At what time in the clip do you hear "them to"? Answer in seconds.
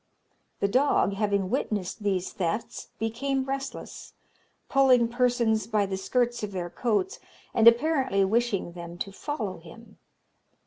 8.71-9.11